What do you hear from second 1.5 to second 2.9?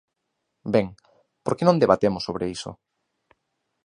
que non debatemos sobre iso?